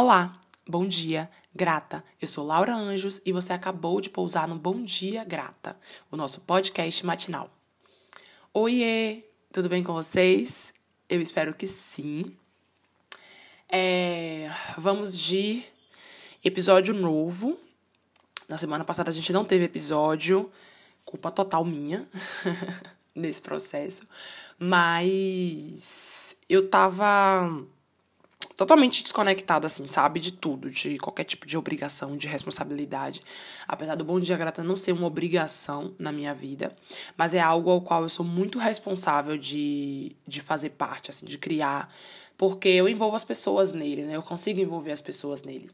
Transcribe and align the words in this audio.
Olá, 0.00 0.38
bom 0.64 0.86
dia, 0.86 1.28
grata. 1.52 2.04
Eu 2.22 2.28
sou 2.28 2.46
Laura 2.46 2.72
Anjos 2.72 3.20
e 3.26 3.32
você 3.32 3.52
acabou 3.52 4.00
de 4.00 4.08
pousar 4.08 4.46
no 4.46 4.54
Bom 4.54 4.80
Dia 4.80 5.24
Grata, 5.24 5.76
o 6.08 6.16
nosso 6.16 6.42
podcast 6.42 7.04
matinal. 7.04 7.50
Oiê, 8.54 9.24
tudo 9.52 9.68
bem 9.68 9.82
com 9.82 9.92
vocês? 9.92 10.72
Eu 11.08 11.20
espero 11.20 11.52
que 11.52 11.66
sim. 11.66 12.32
É, 13.68 14.48
vamos 14.76 15.18
de 15.18 15.64
episódio 16.44 16.94
novo. 16.94 17.58
Na 18.48 18.56
semana 18.56 18.84
passada 18.84 19.10
a 19.10 19.12
gente 19.12 19.32
não 19.32 19.44
teve 19.44 19.64
episódio, 19.64 20.48
culpa 21.04 21.28
total 21.32 21.64
minha 21.64 22.08
nesse 23.12 23.42
processo, 23.42 24.06
mas 24.60 26.36
eu 26.48 26.68
tava 26.68 27.66
totalmente 28.58 29.04
desconectada, 29.04 29.68
assim, 29.68 29.86
sabe? 29.86 30.18
De 30.18 30.32
tudo, 30.32 30.68
de 30.68 30.98
qualquer 30.98 31.22
tipo 31.22 31.46
de 31.46 31.56
obrigação, 31.56 32.16
de 32.16 32.26
responsabilidade. 32.26 33.22
Apesar 33.68 33.94
do 33.94 34.04
Bom 34.04 34.18
Dia 34.18 34.36
Grata 34.36 34.64
não 34.64 34.74
ser 34.74 34.90
uma 34.90 35.06
obrigação 35.06 35.94
na 35.96 36.10
minha 36.10 36.34
vida, 36.34 36.76
mas 37.16 37.34
é 37.34 37.40
algo 37.40 37.70
ao 37.70 37.80
qual 37.80 38.02
eu 38.02 38.08
sou 38.08 38.26
muito 38.26 38.58
responsável 38.58 39.38
de, 39.38 40.16
de 40.26 40.40
fazer 40.40 40.70
parte, 40.70 41.08
assim, 41.08 41.24
de 41.24 41.38
criar, 41.38 41.94
porque 42.36 42.68
eu 42.68 42.88
envolvo 42.88 43.14
as 43.14 43.22
pessoas 43.22 43.72
nele, 43.72 44.02
né? 44.02 44.16
Eu 44.16 44.24
consigo 44.24 44.58
envolver 44.58 44.90
as 44.90 45.00
pessoas 45.00 45.42
nele. 45.42 45.70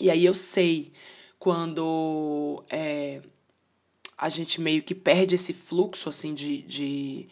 E 0.00 0.10
aí 0.10 0.24
eu 0.24 0.34
sei 0.34 0.90
quando 1.38 2.64
é, 2.68 3.22
a 4.18 4.28
gente 4.28 4.60
meio 4.60 4.82
que 4.82 4.96
perde 4.96 5.36
esse 5.36 5.52
fluxo, 5.52 6.08
assim, 6.08 6.34
de, 6.34 6.62
de 6.62 7.28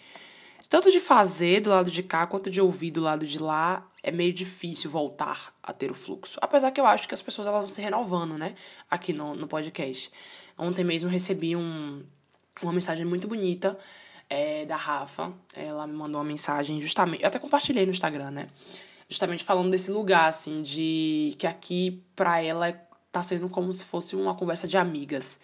tanto 0.68 0.90
de 0.90 1.00
fazer 1.00 1.60
do 1.60 1.70
lado 1.70 1.90
de 1.90 2.02
cá 2.02 2.26
quanto 2.26 2.50
de 2.50 2.60
ouvir 2.60 2.90
do 2.90 3.00
lado 3.00 3.26
de 3.26 3.38
lá, 3.38 3.88
é 4.02 4.10
meio 4.10 4.32
difícil 4.32 4.90
voltar 4.90 5.54
a 5.62 5.72
ter 5.72 5.90
o 5.90 5.94
fluxo. 5.94 6.38
Apesar 6.42 6.70
que 6.70 6.80
eu 6.80 6.86
acho 6.86 7.08
que 7.08 7.14
as 7.14 7.22
pessoas 7.22 7.48
elas 7.48 7.64
vão 7.64 7.74
se 7.74 7.80
renovando, 7.80 8.36
né? 8.36 8.54
Aqui 8.90 9.12
no, 9.12 9.34
no 9.34 9.48
podcast. 9.48 10.12
Ontem 10.58 10.84
mesmo 10.84 11.08
recebi 11.08 11.56
um, 11.56 12.04
uma 12.62 12.72
mensagem 12.72 13.06
muito 13.06 13.26
bonita 13.26 13.78
é, 14.28 14.66
da 14.66 14.76
Rafa. 14.76 15.32
Ela 15.54 15.86
me 15.86 15.94
mandou 15.94 16.20
uma 16.20 16.26
mensagem 16.26 16.80
justamente. 16.80 17.22
Eu 17.22 17.28
até 17.28 17.38
compartilhei 17.38 17.86
no 17.86 17.92
Instagram, 17.92 18.30
né? 18.30 18.48
Justamente 19.08 19.44
falando 19.44 19.70
desse 19.70 19.90
lugar, 19.90 20.28
assim, 20.28 20.62
de 20.62 21.34
que 21.38 21.46
aqui 21.46 22.02
pra 22.14 22.42
ela 22.42 22.72
tá 23.10 23.22
sendo 23.22 23.48
como 23.48 23.72
se 23.72 23.86
fosse 23.86 24.14
uma 24.14 24.34
conversa 24.34 24.68
de 24.68 24.76
amigas. 24.76 25.40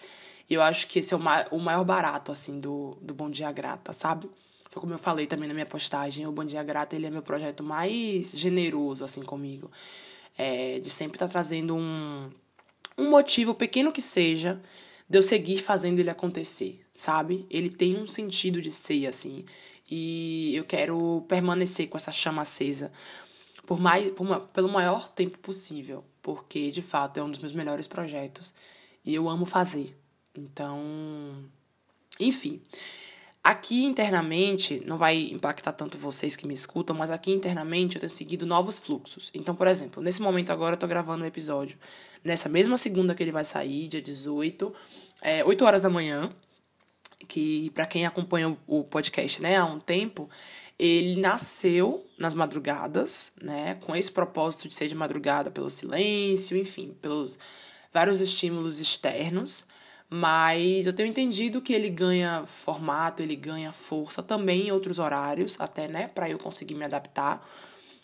E 0.50 0.52
eu 0.52 0.60
acho 0.60 0.86
que 0.86 0.98
esse 0.98 1.14
é 1.14 1.16
o, 1.16 1.20
ma 1.20 1.46
o 1.50 1.58
maior 1.58 1.82
barato, 1.82 2.30
assim, 2.30 2.58
do, 2.58 2.98
do 3.00 3.14
Bom 3.14 3.30
Dia 3.30 3.50
Grata, 3.50 3.94
sabe? 3.94 4.28
Foi 4.74 4.80
como 4.80 4.92
eu 4.92 4.98
falei 4.98 5.28
também 5.28 5.46
na 5.46 5.54
minha 5.54 5.64
postagem, 5.64 6.26
o 6.26 6.32
Bom 6.32 6.44
Dia 6.44 6.60
Grata, 6.64 6.96
ele 6.96 7.06
é 7.06 7.10
meu 7.10 7.22
projeto 7.22 7.62
mais 7.62 8.32
generoso, 8.32 9.04
assim, 9.04 9.22
comigo. 9.22 9.70
É, 10.36 10.80
de 10.80 10.90
sempre 10.90 11.14
estar 11.14 11.28
tá 11.28 11.32
trazendo 11.32 11.76
um, 11.76 12.28
um 12.98 13.08
motivo, 13.08 13.54
pequeno 13.54 13.92
que 13.92 14.02
seja, 14.02 14.60
de 15.08 15.16
eu 15.16 15.22
seguir 15.22 15.62
fazendo 15.62 16.00
ele 16.00 16.10
acontecer, 16.10 16.84
sabe? 16.92 17.46
Ele 17.48 17.70
tem 17.70 17.96
um 17.96 18.08
sentido 18.08 18.60
de 18.60 18.72
ser, 18.72 19.06
assim. 19.06 19.44
E 19.88 20.56
eu 20.56 20.64
quero 20.64 21.24
permanecer 21.28 21.88
com 21.88 21.96
essa 21.96 22.10
chama 22.10 22.42
acesa 22.42 22.90
por 23.66 23.78
mais, 23.78 24.10
por 24.10 24.40
pelo 24.48 24.68
maior 24.68 25.08
tempo 25.08 25.38
possível. 25.38 26.04
Porque, 26.20 26.72
de 26.72 26.82
fato, 26.82 27.20
é 27.20 27.22
um 27.22 27.30
dos 27.30 27.38
meus 27.38 27.52
melhores 27.52 27.86
projetos. 27.86 28.52
E 29.04 29.14
eu 29.14 29.28
amo 29.28 29.46
fazer. 29.46 29.96
Então, 30.34 31.44
enfim. 32.18 32.60
Aqui 33.44 33.84
internamente, 33.84 34.82
não 34.86 34.96
vai 34.96 35.20
impactar 35.30 35.72
tanto 35.72 35.98
vocês 35.98 36.34
que 36.34 36.46
me 36.46 36.54
escutam, 36.54 36.96
mas 36.96 37.10
aqui 37.10 37.30
internamente 37.30 37.96
eu 37.96 38.00
tenho 38.00 38.08
seguido 38.08 38.46
novos 38.46 38.78
fluxos. 38.78 39.30
Então, 39.34 39.54
por 39.54 39.66
exemplo, 39.66 40.02
nesse 40.02 40.22
momento 40.22 40.50
agora 40.50 40.76
eu 40.76 40.78
tô 40.78 40.86
gravando 40.86 41.24
um 41.24 41.26
episódio 41.26 41.76
nessa 42.24 42.48
mesma 42.48 42.78
segunda 42.78 43.14
que 43.14 43.22
ele 43.22 43.30
vai 43.30 43.44
sair, 43.44 43.86
dia 43.86 44.00
18, 44.00 44.74
é, 45.20 45.44
8 45.44 45.62
horas 45.62 45.82
da 45.82 45.90
manhã, 45.90 46.30
que 47.28 47.68
para 47.74 47.84
quem 47.84 48.06
acompanha 48.06 48.56
o 48.66 48.82
podcast, 48.82 49.42
né, 49.42 49.56
há 49.56 49.66
um 49.66 49.78
tempo, 49.78 50.30
ele 50.78 51.20
nasceu 51.20 52.02
nas 52.18 52.32
madrugadas, 52.32 53.30
né, 53.42 53.74
com 53.82 53.94
esse 53.94 54.10
propósito 54.10 54.68
de 54.68 54.74
ser 54.74 54.88
de 54.88 54.94
madrugada 54.94 55.50
pelo 55.50 55.68
silêncio, 55.68 56.56
enfim, 56.56 56.96
pelos 57.02 57.38
vários 57.92 58.22
estímulos 58.22 58.80
externos. 58.80 59.66
Mas 60.16 60.86
eu 60.86 60.92
tenho 60.92 61.08
entendido 61.08 61.60
que 61.60 61.72
ele 61.72 61.90
ganha 61.90 62.44
formato, 62.46 63.20
ele 63.20 63.34
ganha 63.34 63.72
força 63.72 64.22
também 64.22 64.68
em 64.68 64.70
outros 64.70 65.00
horários, 65.00 65.60
até, 65.60 65.88
né, 65.88 66.06
para 66.06 66.30
eu 66.30 66.38
conseguir 66.38 66.76
me 66.76 66.84
adaptar. 66.84 67.44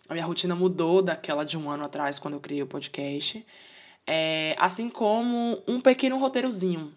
A 0.09 0.15
minha 0.15 0.27
rotina 0.27 0.57
mudou 0.57 1.03
daquela 1.03 1.45
de 1.45 1.57
um 1.57 1.71
ano 1.71 1.85
atrás, 1.85 2.19
quando 2.19 2.35
eu 2.35 2.41
criei 2.41 2.65
o 2.65 2.67
podcast. 2.67 3.47
É, 4.05 4.57
assim 4.59 4.91
como 4.91 5.63
um 5.69 5.81
pequeno 5.81 6.19
roteirozinho. 6.19 6.93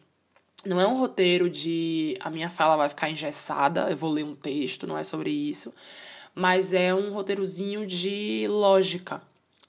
Não 0.66 0.82
é 0.82 0.88
um 0.88 0.98
roteiro 0.98 1.48
de 1.48 2.18
a 2.20 2.32
minha 2.32 2.50
fala 2.50 2.76
vai 2.76 2.90
ficar 2.90 3.08
engessada, 3.08 3.92
eu 3.92 3.98
vou 3.98 4.10
ler 4.10 4.26
um 4.26 4.34
texto, 4.34 4.88
não 4.88 4.98
é 4.98 5.04
sobre 5.04 5.30
isso. 5.30 5.72
Mas 6.34 6.74
é 6.74 6.92
um 6.92 7.14
roteirozinho 7.14 7.86
de 7.86 8.48
lógica 8.48 9.22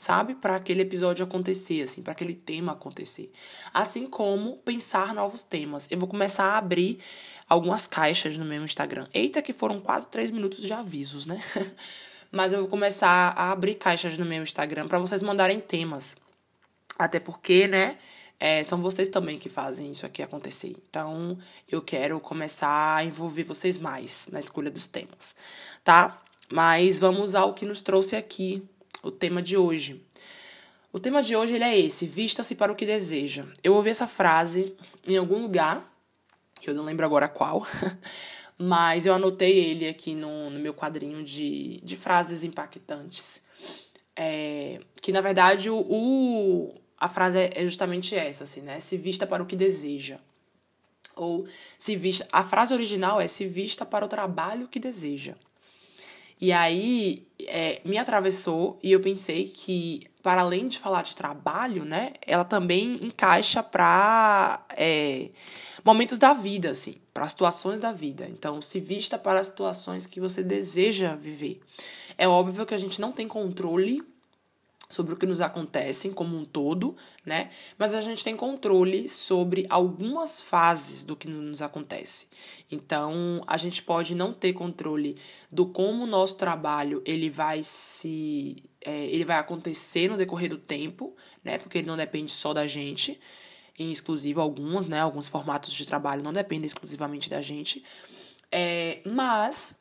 sabe? 0.05 0.35
Para 0.35 0.57
aquele 0.57 0.83
episódio 0.83 1.25
acontecer, 1.25 1.83
assim, 1.83 2.03
para 2.03 2.13
aquele 2.13 2.35
tema 2.35 2.73
acontecer. 2.73 3.33
Assim 3.73 4.07
como 4.07 4.59
pensar 4.59 5.15
novos 5.15 5.43
temas. 5.43 5.89
Eu 5.91 5.99
vou 5.99 6.07
começar 6.07 6.45
a 6.45 6.59
abrir 6.59 6.99
algumas 7.49 7.87
caixas 7.87 8.37
no 8.37 8.45
meu 8.45 8.63
Instagram. 8.63 9.07
Eita, 9.15 9.41
que 9.41 9.53
foram 9.53 9.81
quase 9.81 10.07
três 10.09 10.31
minutos 10.31 10.61
de 10.61 10.73
avisos, 10.73 11.27
né? 11.27 11.43
Mas 12.31 12.53
eu 12.53 12.61
vou 12.61 12.69
começar 12.69 13.33
a 13.35 13.51
abrir 13.51 13.77
caixas 13.77 14.19
no 14.19 14.27
meu 14.27 14.43
Instagram 14.43 14.89
para 14.89 14.99
vocês 14.99 15.23
mandarem 15.23 15.59
temas. 15.59 16.17
Até 16.99 17.19
porque, 17.19 17.67
né? 17.67 17.97
É, 18.39 18.63
são 18.63 18.83
vocês 18.83 19.09
também 19.09 19.39
que 19.39 19.49
fazem 19.49 19.91
isso 19.91 20.05
aqui 20.05 20.23
acontecer. 20.23 20.77
Então, 20.91 21.39
eu 21.71 21.81
quero 21.81 22.21
começar 22.21 22.97
a 22.97 23.05
envolver 23.05 23.45
vocês 23.45 23.79
mais 23.79 24.29
na 24.31 24.39
escolha 24.39 24.71
dos 24.71 24.87
temas, 24.87 25.35
tá? 25.83 26.21
Mas 26.53 26.99
vamos 26.99 27.35
ao 27.35 27.55
que 27.55 27.65
nos 27.65 27.81
trouxe 27.81 28.17
aqui 28.17 28.63
o 29.05 29.11
tema 29.11 29.43
de 29.43 29.57
hoje. 29.57 30.05
O 30.93 30.99
tema 30.99 31.23
de 31.23 31.37
hoje 31.37 31.55
ele 31.55 31.65
é 31.65 31.79
esse: 31.79 32.07
vista-se 32.07 32.55
para 32.55 32.73
o 32.73 32.75
que 32.75 32.87
deseja. 32.87 33.45
Eu 33.63 33.75
ouvi 33.75 33.91
essa 33.91 34.07
frase 34.07 34.75
em 35.07 35.17
algum 35.17 35.43
lugar, 35.43 35.93
que 36.61 36.71
eu 36.71 36.75
não 36.75 36.85
lembro 36.85 37.05
agora 37.05 37.29
qual, 37.29 37.67
mas 38.59 39.05
eu 39.07 39.13
anotei 39.13 39.59
ele 39.59 39.89
aqui 39.89 40.15
no, 40.15 40.51
no 40.51 40.59
meu 40.59 40.73
quadrinho 40.73 41.23
de, 41.23 41.81
de 41.83 41.97
frases 41.97 42.43
impactantes. 42.43 43.43
É, 44.17 44.81
que 45.03 45.11
na 45.11 45.21
verdade 45.21 45.69
o, 45.69 45.77
o, 45.77 46.75
a 46.97 47.09
frase 47.09 47.51
é 47.53 47.65
justamente 47.65 48.15
essa, 48.15 48.45
assim, 48.45 48.61
né? 48.61 48.81
Se 48.81 48.97
vista 48.97 49.27
para 49.27 49.43
o 49.43 49.47
que 49.47 49.57
deseja. 49.57 50.19
Ou 51.17 51.47
se 51.79 51.95
vista. 51.95 52.27
A 52.33 52.43
frase 52.43 52.73
original 52.73 53.21
é 53.21 53.29
se 53.29 53.47
vista 53.47 53.85
para 53.85 54.05
o 54.05 54.09
trabalho 54.09 54.69
que 54.69 54.81
deseja. 54.81 55.35
E 56.41 56.53
aí 56.53 57.27
é, 57.41 57.81
me 57.85 57.99
atravessou 57.99 58.79
e 58.83 58.93
eu 58.93 59.01
pensei 59.01 59.49
que, 59.49 60.07
para 60.23 60.41
além 60.41 60.69
de 60.69 60.79
falar 60.79 61.03
de 61.03 61.15
trabalho, 61.15 61.85
né, 61.85 62.13
ela 62.27 62.45
também 62.45 63.05
encaixa 63.05 63.63
para 63.63 64.65
é, 64.71 65.31
momentos 65.85 66.19
da 66.19 66.33
vida, 66.33 66.71
assim, 66.71 66.97
para 67.13 67.29
situações 67.29 67.81
da 67.81 67.93
vida. 67.93 68.27
Então, 68.29 68.61
se 68.61 68.81
vista 68.81 69.19
para 69.19 69.41
as 69.41 69.47
situações 69.47 70.07
que 70.07 70.21
você 70.21 70.43
deseja 70.43 71.15
viver. 71.15 71.61
É 72.17 72.29
óbvio 72.29 72.67
que 72.67 72.75
a 72.75 72.79
gente 72.79 73.01
não 73.01 73.13
tem 73.13 73.27
controle 73.27 74.03
sobre 74.89 75.15
o 75.15 75.17
que 75.17 75.27
nos 75.27 75.41
acontece 75.41 76.11
como 76.11 76.37
um 76.37 76.45
todo, 76.45 76.97
né? 77.25 77.51
Mas 77.79 77.95
a 77.95 78.01
gente 78.01 78.23
tem 78.23 78.37
controle 78.37 79.09
sobre 79.09 79.67
algumas 79.69 80.41
fases 80.41 81.03
do 81.03 81.17
que 81.17 81.29
nos 81.29 81.63
acontece. 81.63 82.27
Então, 82.71 83.43
a 83.47 83.57
gente 83.57 83.83
pode 83.83 84.15
não 84.15 84.33
ter 84.33 84.53
controle 84.53 85.17
do 85.51 85.67
como 85.67 86.05
o 86.05 86.07
nosso 86.07 86.37
trabalho 86.37 87.03
ele 87.05 87.31
vai 87.31 87.63
se 87.63 88.63
é, 88.81 89.07
ele 89.07 89.25
vai 89.25 89.39
acontecer 89.39 90.09
no 90.09 90.17
decorrer 90.17 90.51
do 90.51 90.59
tempo, 90.59 91.17
né? 91.43 91.59
Porque 91.59 91.79
ele 91.79 91.87
não 91.87 91.97
depende 91.97 92.31
só 92.31 92.53
da 92.53 92.67
gente, 92.67 93.19
em 93.79 93.91
exclusivo 93.91 94.41
alguns, 94.41 94.87
né? 94.87 95.01
Alguns 95.01 95.29
formatos 95.29 95.73
de 95.73 95.87
trabalho 95.87 96.23
não 96.23 96.33
dependem 96.33 96.67
exclusivamente 96.67 97.31
da 97.31 97.41
gente. 97.41 97.83
É, 98.53 99.01
mas 99.05 99.75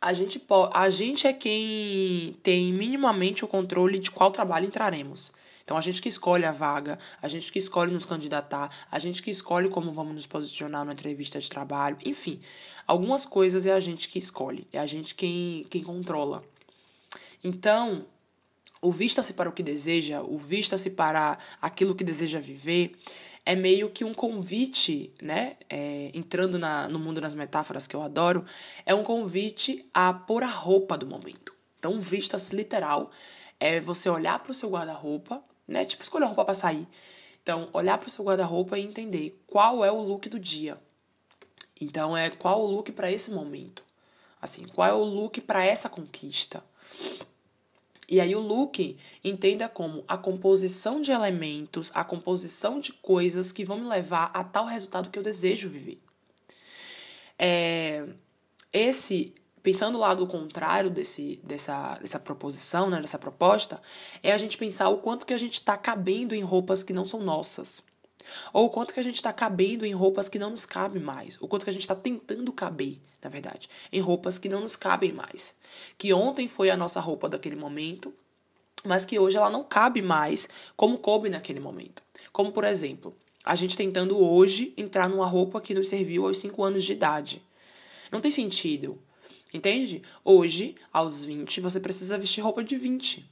a 0.00 0.12
gente, 0.12 0.42
a 0.72 0.90
gente 0.90 1.26
é 1.26 1.32
quem 1.32 2.36
tem 2.42 2.72
minimamente 2.72 3.44
o 3.44 3.48
controle 3.48 3.98
de 3.98 4.10
qual 4.10 4.30
trabalho 4.30 4.66
entraremos. 4.66 5.32
Então 5.64 5.76
a 5.76 5.80
gente 5.80 6.00
que 6.00 6.08
escolhe 6.08 6.44
a 6.44 6.52
vaga, 6.52 6.96
a 7.20 7.26
gente 7.26 7.50
que 7.50 7.58
escolhe 7.58 7.92
nos 7.92 8.06
candidatar, 8.06 8.70
a 8.90 8.98
gente 9.00 9.20
que 9.20 9.32
escolhe 9.32 9.68
como 9.68 9.92
vamos 9.92 10.14
nos 10.14 10.26
posicionar 10.26 10.84
na 10.84 10.92
entrevista 10.92 11.40
de 11.40 11.50
trabalho, 11.50 11.98
enfim, 12.04 12.40
algumas 12.86 13.26
coisas 13.26 13.66
é 13.66 13.72
a 13.72 13.80
gente 13.80 14.08
que 14.08 14.18
escolhe, 14.18 14.66
é 14.72 14.78
a 14.78 14.86
gente 14.86 15.14
quem, 15.16 15.66
quem 15.68 15.82
controla. 15.82 16.44
Então, 17.42 18.06
o 18.80 18.92
vista-se 18.92 19.32
para 19.32 19.48
o 19.48 19.52
que 19.52 19.62
deseja, 19.62 20.22
o 20.22 20.38
vista-se 20.38 20.90
para 20.90 21.36
aquilo 21.60 21.96
que 21.96 22.04
deseja 22.04 22.38
viver, 22.38 22.94
é 23.46 23.54
meio 23.54 23.88
que 23.88 24.04
um 24.04 24.12
convite, 24.12 25.14
né? 25.22 25.56
É, 25.70 26.10
entrando 26.12 26.58
na, 26.58 26.88
no 26.88 26.98
mundo 26.98 27.20
das 27.20 27.32
metáforas 27.32 27.86
que 27.86 27.94
eu 27.94 28.02
adoro, 28.02 28.44
é 28.84 28.92
um 28.92 29.04
convite 29.04 29.88
a 29.94 30.12
pôr 30.12 30.42
a 30.42 30.48
roupa 30.48 30.98
do 30.98 31.06
momento. 31.06 31.54
Então, 31.78 32.00
vistas 32.00 32.48
literal 32.50 33.08
é 33.60 33.80
você 33.80 34.10
olhar 34.10 34.40
para 34.40 34.50
o 34.50 34.54
seu 34.54 34.68
guarda-roupa, 34.68 35.40
né? 35.66 35.84
Tipo, 35.84 36.02
escolher 36.02 36.26
roupa 36.26 36.44
para 36.44 36.54
sair. 36.54 36.88
Então, 37.40 37.68
olhar 37.72 37.96
para 37.98 38.08
o 38.08 38.10
seu 38.10 38.24
guarda-roupa 38.24 38.76
e 38.76 38.82
entender 38.82 39.40
qual 39.46 39.84
é 39.84 39.92
o 39.92 40.02
look 40.02 40.28
do 40.28 40.40
dia. 40.40 40.76
Então, 41.80 42.16
é 42.16 42.28
qual 42.30 42.60
o 42.60 42.66
look 42.66 42.90
para 42.90 43.12
esse 43.12 43.30
momento. 43.30 43.84
Assim, 44.42 44.66
qual 44.66 44.88
é 44.88 44.92
o 44.92 45.04
look 45.04 45.40
para 45.40 45.64
essa 45.64 45.88
conquista. 45.88 46.64
E 48.08 48.20
aí 48.20 48.34
o 48.36 48.40
look 48.40 48.96
entenda 49.22 49.68
como 49.68 50.04
a 50.06 50.16
composição 50.16 51.00
de 51.00 51.10
elementos, 51.10 51.90
a 51.94 52.04
composição 52.04 52.78
de 52.78 52.92
coisas 52.92 53.50
que 53.50 53.64
vão 53.64 53.78
me 53.78 53.86
levar 53.86 54.30
a 54.32 54.44
tal 54.44 54.64
resultado 54.64 55.10
que 55.10 55.18
eu 55.18 55.22
desejo 55.22 55.68
viver. 55.68 56.00
É, 57.38 58.06
esse, 58.72 59.34
pensando 59.62 59.96
o 59.96 60.00
lado 60.00 60.26
contrário 60.26 60.88
desse, 60.88 61.40
dessa, 61.42 61.98
dessa 61.98 62.20
proposição, 62.20 62.88
né, 62.88 63.00
dessa 63.00 63.18
proposta, 63.18 63.82
é 64.22 64.32
a 64.32 64.38
gente 64.38 64.56
pensar 64.56 64.88
o 64.88 64.98
quanto 64.98 65.26
que 65.26 65.34
a 65.34 65.38
gente 65.38 65.54
está 65.54 65.76
cabendo 65.76 66.34
em 66.34 66.42
roupas 66.42 66.84
que 66.84 66.92
não 66.92 67.04
são 67.04 67.20
nossas. 67.20 67.82
Ou 68.52 68.66
o 68.66 68.70
quanto 68.70 68.94
que 68.94 69.00
a 69.00 69.02
gente 69.02 69.16
está 69.16 69.32
cabendo 69.32 69.84
em 69.84 69.92
roupas 69.92 70.28
que 70.28 70.38
não 70.38 70.50
nos 70.50 70.66
cabem 70.66 71.02
mais. 71.02 71.38
O 71.40 71.48
quanto 71.48 71.64
que 71.64 71.70
a 71.70 71.72
gente 71.72 71.82
está 71.82 71.94
tentando 71.94 72.52
caber, 72.52 72.98
na 73.22 73.30
verdade, 73.30 73.68
em 73.92 74.00
roupas 74.00 74.38
que 74.38 74.48
não 74.48 74.60
nos 74.60 74.76
cabem 74.76 75.12
mais. 75.12 75.56
Que 75.96 76.12
ontem 76.12 76.48
foi 76.48 76.70
a 76.70 76.76
nossa 76.76 77.00
roupa 77.00 77.28
daquele 77.28 77.56
momento, 77.56 78.12
mas 78.84 79.04
que 79.04 79.18
hoje 79.18 79.36
ela 79.36 79.50
não 79.50 79.64
cabe 79.64 80.02
mais 80.02 80.48
como 80.76 80.98
coube 80.98 81.28
naquele 81.28 81.60
momento. 81.60 82.02
Como, 82.32 82.52
por 82.52 82.64
exemplo, 82.64 83.16
a 83.44 83.54
gente 83.54 83.76
tentando 83.76 84.18
hoje 84.18 84.74
entrar 84.76 85.08
numa 85.08 85.26
roupa 85.26 85.60
que 85.60 85.74
nos 85.74 85.88
serviu 85.88 86.26
aos 86.26 86.38
5 86.38 86.64
anos 86.64 86.84
de 86.84 86.92
idade. 86.92 87.42
Não 88.10 88.20
tem 88.20 88.30
sentido. 88.30 88.98
Entende? 89.52 90.02
Hoje, 90.24 90.74
aos 90.92 91.24
20, 91.24 91.60
você 91.60 91.80
precisa 91.80 92.18
vestir 92.18 92.42
roupa 92.42 92.62
de 92.62 92.76
20. 92.76 93.24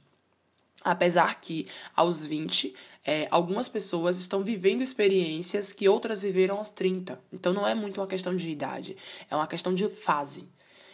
Apesar 0.83 1.39
que, 1.41 1.67
aos 1.95 2.25
20, 2.25 2.73
é, 3.05 3.27
algumas 3.29 3.69
pessoas 3.69 4.19
estão 4.19 4.43
vivendo 4.43 4.81
experiências 4.81 5.71
que 5.71 5.87
outras 5.87 6.23
viveram 6.23 6.57
aos 6.57 6.69
30. 6.69 7.21
Então 7.31 7.53
não 7.53 7.67
é 7.67 7.75
muito 7.75 8.01
uma 8.01 8.07
questão 8.07 8.35
de 8.35 8.49
idade, 8.49 8.97
é 9.29 9.35
uma 9.35 9.47
questão 9.47 9.73
de 9.73 9.87
fase. 9.87 10.49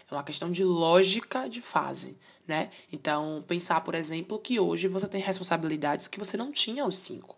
É 0.09 0.13
uma 0.13 0.23
questão 0.23 0.51
de 0.51 0.61
lógica 0.61 1.47
de 1.47 1.61
fase, 1.61 2.17
né? 2.45 2.69
Então, 2.91 3.45
pensar, 3.47 3.79
por 3.79 3.95
exemplo, 3.95 4.37
que 4.37 4.59
hoje 4.59 4.89
você 4.89 5.07
tem 5.07 5.21
responsabilidades 5.21 6.05
que 6.09 6.19
você 6.19 6.35
não 6.35 6.51
tinha 6.51 6.83
aos 6.83 6.97
5. 6.97 7.37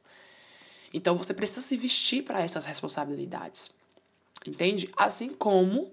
Então, 0.92 1.16
você 1.16 1.36
precisa 1.36 1.62
se 1.62 1.78
vestir 1.78 2.24
para 2.24 2.42
essas 2.42 2.66
responsabilidades. 2.66 3.70
Entende? 4.44 4.90
Assim 4.98 5.30
como 5.30 5.92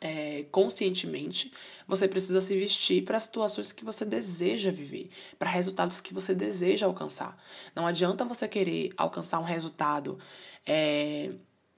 é, 0.00 0.44
conscientemente, 0.50 1.52
você 1.86 2.06
precisa 2.06 2.40
se 2.40 2.54
vestir 2.54 3.04
para 3.04 3.18
situações 3.18 3.72
que 3.72 3.84
você 3.84 4.04
deseja 4.04 4.70
viver, 4.70 5.10
para 5.38 5.50
resultados 5.50 6.00
que 6.00 6.12
você 6.12 6.34
deseja 6.34 6.86
alcançar. 6.86 7.36
Não 7.74 7.86
adianta 7.86 8.24
você 8.24 8.46
querer 8.46 8.92
alcançar 8.96 9.38
um 9.38 9.44
resultado 9.44 10.18
é, 10.66 11.30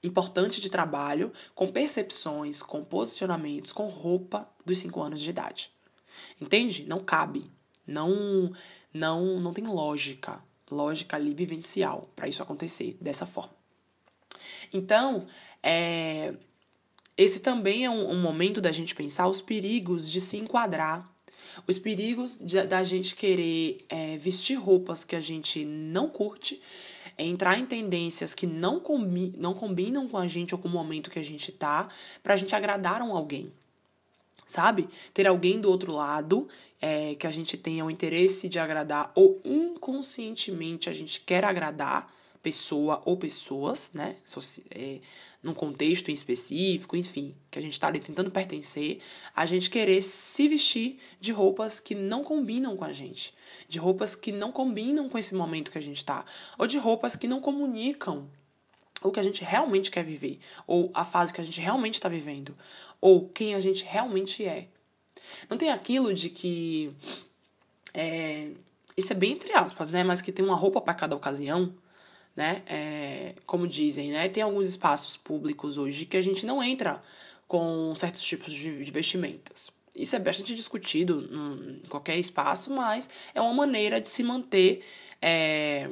importante 0.03 0.59
de 0.61 0.69
trabalho 0.69 1.31
com 1.55 1.71
percepções, 1.71 2.61
com 2.61 2.83
posicionamentos, 2.83 3.71
com 3.71 3.87
roupa 3.87 4.49
dos 4.65 4.77
5 4.79 5.01
anos 5.01 5.21
de 5.21 5.29
idade. 5.29 5.71
Entende? 6.41 6.85
Não 6.85 7.03
cabe. 7.03 7.49
Não, 7.85 8.53
não, 8.93 9.39
não 9.39 9.53
tem 9.53 9.65
lógica, 9.65 10.43
lógica 10.69 11.15
ali 11.17 11.33
vivencial 11.33 12.09
para 12.15 12.27
isso 12.27 12.43
acontecer 12.43 12.97
dessa 13.01 13.25
forma. 13.25 13.53
Então, 14.71 15.25
é, 15.63 16.35
esse 17.23 17.39
também 17.39 17.85
é 17.85 17.89
um, 17.89 18.11
um 18.11 18.21
momento 18.21 18.61
da 18.61 18.71
gente 18.71 18.95
pensar 18.95 19.27
os 19.27 19.41
perigos 19.41 20.09
de 20.09 20.21
se 20.21 20.37
enquadrar 20.37 21.07
os 21.67 21.77
perigos 21.77 22.37
de, 22.39 22.61
da 22.63 22.83
gente 22.83 23.15
querer 23.15 23.85
é, 23.89 24.17
vestir 24.17 24.55
roupas 24.55 25.03
que 25.03 25.15
a 25.15 25.19
gente 25.19 25.65
não 25.65 26.09
curte, 26.09 26.61
é 27.17 27.25
entrar 27.25 27.59
em 27.59 27.65
tendências 27.65 28.33
que 28.33 28.47
não, 28.47 28.79
combi 28.79 29.33
não 29.37 29.53
combinam 29.53 30.07
com 30.07 30.17
a 30.17 30.27
gente 30.27 30.53
ou 30.53 30.59
com 30.59 30.67
o 30.67 30.71
momento 30.71 31.09
que 31.09 31.19
a 31.19 31.23
gente 31.23 31.51
tá, 31.51 31.87
pra 32.23 32.37
gente 32.37 32.55
agradar 32.55 33.01
um 33.01 33.15
alguém. 33.15 33.51
Sabe? 34.47 34.89
Ter 35.13 35.27
alguém 35.27 35.59
do 35.59 35.69
outro 35.69 35.93
lado 35.93 36.47
é, 36.81 37.13
que 37.15 37.27
a 37.27 37.31
gente 37.31 37.55
tenha 37.55 37.85
o 37.85 37.91
interesse 37.91 38.49
de 38.49 38.57
agradar 38.57 39.11
ou 39.13 39.39
inconscientemente 39.43 40.89
a 40.89 40.93
gente 40.93 41.19
quer 41.21 41.43
agradar 41.45 42.11
pessoa 42.41 43.01
ou 43.05 43.17
pessoas, 43.17 43.91
né? 43.93 44.15
É, 44.71 44.99
num 45.41 45.53
contexto 45.53 46.09
em 46.09 46.13
específico, 46.13 46.95
enfim, 46.97 47.33
que 47.49 47.57
a 47.57 47.61
gente 47.61 47.73
está 47.73 47.87
ali 47.87 47.99
tentando 47.99 48.29
pertencer, 48.29 48.99
a 49.33 49.45
gente 49.45 49.69
querer 49.69 50.01
se 50.01 50.47
vestir 50.47 50.99
de 51.19 51.31
roupas 51.31 51.79
que 51.79 51.95
não 51.95 52.23
combinam 52.23 52.75
com 52.75 52.83
a 52.83 52.91
gente, 52.91 53.33
de 53.67 53.79
roupas 53.79 54.15
que 54.15 54.31
não 54.31 54.51
combinam 54.51 55.07
com 55.07 55.17
esse 55.17 55.33
momento 55.33 55.71
que 55.71 55.77
a 55.77 55.81
gente 55.81 55.97
está, 55.97 56.25
ou 56.57 56.67
de 56.67 56.77
roupas 56.77 57.15
que 57.15 57.27
não 57.27 57.39
comunicam 57.39 58.29
o 59.01 59.11
que 59.11 59.19
a 59.19 59.23
gente 59.23 59.43
realmente 59.45 59.89
quer 59.89 60.03
viver, 60.03 60.39
ou 60.67 60.91
a 60.93 61.05
fase 61.05 61.31
que 61.31 61.39
a 61.39 61.43
gente 61.43 61.61
realmente 61.61 61.95
está 61.95 62.09
vivendo, 62.09 62.55
ou 62.99 63.29
quem 63.29 63.55
a 63.55 63.61
gente 63.61 63.85
realmente 63.85 64.43
é. 64.45 64.67
Não 65.49 65.57
tem 65.57 65.69
aquilo 65.69 66.13
de 66.13 66.29
que. 66.29 66.91
É, 67.93 68.51
isso 68.97 69.13
é 69.13 69.15
bem 69.15 69.33
entre 69.33 69.53
aspas, 69.53 69.87
né? 69.87 70.03
Mas 70.03 70.21
que 70.21 70.31
tem 70.31 70.43
uma 70.43 70.55
roupa 70.55 70.81
para 70.81 70.93
cada 70.93 71.15
ocasião 71.15 71.73
né? 72.39 72.63
É, 72.65 73.35
como 73.45 73.67
dizem, 73.67 74.11
né? 74.11 74.29
Tem 74.29 74.41
alguns 74.41 74.65
espaços 74.65 75.17
públicos 75.17 75.77
hoje 75.77 76.05
que 76.05 76.15
a 76.15 76.21
gente 76.21 76.45
não 76.45 76.63
entra 76.63 77.03
com 77.49 77.93
certos 77.95 78.23
tipos 78.23 78.53
de, 78.53 78.81
de 78.81 78.91
vestimentas. 78.91 79.69
Isso 79.93 80.15
é 80.15 80.19
bastante 80.19 80.55
discutido 80.55 81.27
em 81.29 81.89
qualquer 81.89 82.17
espaço, 82.17 82.71
mas 82.71 83.09
é 83.35 83.41
uma 83.41 83.53
maneira 83.53 83.99
de 83.99 84.07
se 84.07 84.23
manter 84.23 84.85
é, 85.21 85.89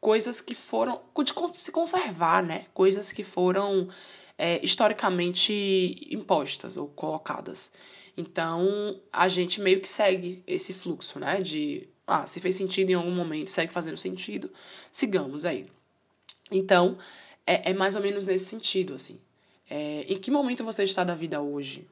coisas 0.00 0.40
que 0.40 0.54
foram. 0.54 1.00
de 1.16 1.60
se 1.60 1.72
conservar, 1.72 2.44
né? 2.44 2.66
Coisas 2.72 3.10
que 3.10 3.24
foram 3.24 3.88
é, 4.38 4.64
historicamente 4.64 6.06
impostas 6.12 6.76
ou 6.76 6.86
colocadas. 6.86 7.72
Então, 8.16 9.00
a 9.12 9.26
gente 9.26 9.60
meio 9.60 9.80
que 9.80 9.88
segue 9.88 10.44
esse 10.46 10.72
fluxo, 10.72 11.18
né? 11.18 11.40
De 11.40 11.88
ah, 12.06 12.26
se 12.26 12.40
fez 12.40 12.54
sentido 12.54 12.90
em 12.90 12.94
algum 12.94 13.10
momento, 13.10 13.50
segue 13.50 13.72
fazendo 13.72 13.96
sentido, 13.96 14.50
sigamos 14.92 15.44
aí. 15.44 15.66
Então, 16.50 16.96
é, 17.46 17.70
é 17.70 17.74
mais 17.74 17.96
ou 17.96 18.02
menos 18.02 18.24
nesse 18.24 18.44
sentido, 18.44 18.94
assim. 18.94 19.18
É, 19.68 20.04
em 20.08 20.18
que 20.18 20.30
momento 20.30 20.64
você 20.64 20.84
está 20.84 21.02
da 21.02 21.14
vida 21.14 21.40
hoje? 21.40 21.86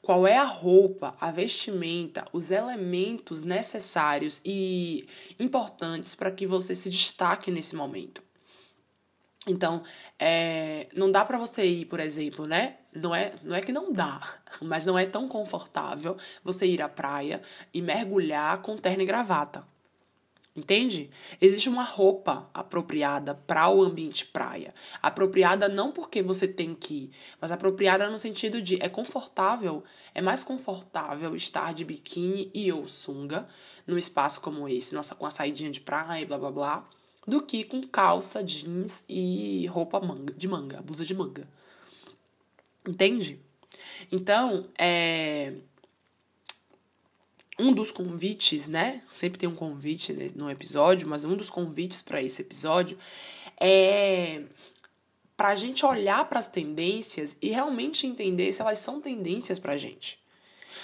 Qual 0.00 0.26
é 0.26 0.38
a 0.38 0.44
roupa, 0.44 1.14
a 1.20 1.30
vestimenta, 1.30 2.24
os 2.32 2.50
elementos 2.50 3.42
necessários 3.42 4.40
e 4.44 5.06
importantes 5.38 6.14
para 6.14 6.30
que 6.30 6.46
você 6.46 6.74
se 6.74 6.88
destaque 6.88 7.50
nesse 7.50 7.76
momento? 7.76 8.22
Então, 9.46 9.82
é, 10.18 10.86
não 10.94 11.10
dá 11.10 11.24
para 11.24 11.38
você 11.38 11.64
ir, 11.64 11.86
por 11.86 11.98
exemplo, 11.98 12.46
né? 12.46 12.76
Não 12.92 13.14
é, 13.14 13.32
não 13.42 13.56
é 13.56 13.62
que 13.62 13.72
não 13.72 13.90
dá, 13.90 14.20
mas 14.60 14.84
não 14.84 14.98
é 14.98 15.06
tão 15.06 15.26
confortável 15.28 16.16
você 16.44 16.66
ir 16.66 16.82
à 16.82 16.88
praia 16.88 17.40
e 17.72 17.80
mergulhar 17.80 18.60
com 18.60 18.76
terno 18.76 19.02
e 19.02 19.06
gravata. 19.06 19.64
Entende? 20.54 21.10
Existe 21.40 21.68
uma 21.68 21.84
roupa 21.84 22.50
apropriada 22.52 23.34
para 23.34 23.70
o 23.70 23.82
ambiente 23.82 24.26
praia. 24.26 24.74
Apropriada 25.00 25.68
não 25.68 25.90
porque 25.92 26.22
você 26.22 26.46
tem 26.46 26.74
que 26.74 26.94
ir, 26.94 27.10
mas 27.40 27.52
apropriada 27.52 28.10
no 28.10 28.18
sentido 28.18 28.60
de 28.60 28.82
é 28.82 28.88
confortável, 28.88 29.82
é 30.12 30.20
mais 30.20 30.42
confortável 30.42 31.34
estar 31.34 31.72
de 31.72 31.84
biquíni 31.84 32.50
e 32.52 32.70
ou 32.72 32.86
sunga 32.86 33.48
num 33.86 33.96
espaço 33.96 34.40
como 34.40 34.68
esse, 34.68 34.94
nossa, 34.94 35.14
com 35.14 35.24
a 35.24 35.30
saidinha 35.30 35.70
de 35.70 35.80
praia, 35.80 36.26
blá 36.26 36.36
blá 36.36 36.50
blá 36.50 36.99
do 37.26 37.42
que 37.42 37.64
com 37.64 37.82
calça, 37.82 38.42
jeans 38.42 39.04
e 39.08 39.66
roupa 39.66 40.00
manga, 40.00 40.32
de 40.32 40.48
manga, 40.48 40.80
blusa 40.82 41.04
de 41.04 41.14
manga. 41.14 41.48
Entende? 42.86 43.38
Então, 44.10 44.68
é 44.78 45.52
um 47.58 47.72
dos 47.72 47.90
convites, 47.90 48.66
né? 48.66 49.02
Sempre 49.08 49.38
tem 49.38 49.48
um 49.48 49.54
convite 49.54 50.12
no 50.34 50.50
episódio, 50.50 51.08
mas 51.08 51.24
um 51.24 51.36
dos 51.36 51.50
convites 51.50 52.00
para 52.00 52.22
esse 52.22 52.40
episódio 52.40 52.98
é 53.60 54.42
para 55.36 55.48
a 55.48 55.54
gente 55.54 55.86
olhar 55.86 56.28
para 56.28 56.38
as 56.38 56.48
tendências 56.48 57.36
e 57.40 57.48
realmente 57.48 58.06
entender 58.06 58.52
se 58.52 58.60
elas 58.60 58.78
são 58.78 59.00
tendências 59.00 59.58
para 59.58 59.72
a 59.72 59.76
gente 59.76 60.19